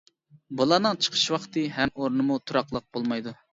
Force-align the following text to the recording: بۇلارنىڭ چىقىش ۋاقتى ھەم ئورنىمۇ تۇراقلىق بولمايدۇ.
بۇلارنىڭ 0.61 0.97
چىقىش 1.09 1.27
ۋاقتى 1.35 1.67
ھەم 1.77 1.93
ئورنىمۇ 2.01 2.41
تۇراقلىق 2.47 2.91
بولمايدۇ. 2.97 3.39